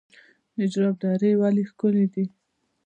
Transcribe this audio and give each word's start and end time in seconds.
نجراب 0.57 0.95
درې 1.03 1.31
ولې 1.41 1.63
ښکلې 1.69 2.05
دي؟ 2.13 2.25